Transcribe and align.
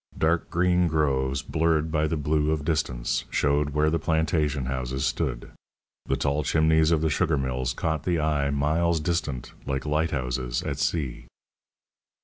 Dark 0.17 0.49
green 0.49 0.87
groves, 0.87 1.43
blurred 1.43 1.91
by 1.91 2.07
the 2.07 2.17
blue 2.17 2.49
of 2.49 2.65
distance, 2.65 3.25
showed 3.29 3.69
where 3.69 3.91
the 3.91 3.99
plantation 3.99 4.65
houses 4.65 5.05
stood. 5.05 5.51
The 6.07 6.15
tall 6.15 6.41
chimneys 6.43 6.89
of 6.89 7.01
the 7.01 7.09
sugar 7.11 7.37
mills 7.37 7.71
caught 7.71 8.01
the 8.01 8.19
eye 8.19 8.49
miles 8.49 8.99
distant, 8.99 9.53
like 9.67 9.85
lighthouses 9.85 10.63
at 10.63 10.79
sea. 10.79 11.27